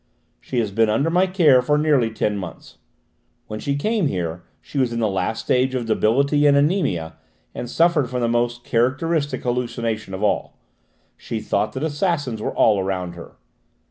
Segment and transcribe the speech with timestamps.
[0.39, 2.79] She has been under my care for nearly ten months.
[3.45, 7.13] When she came here she was in the last stage of debility and anæmia
[7.53, 10.57] and suffered from the most characteristic hallucination of all:
[11.17, 13.35] she thought that assassins were all round her.